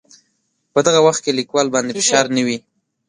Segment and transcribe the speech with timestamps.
[0.73, 2.57] په دغه وخت کې لیکوال باندې فشار نه وي.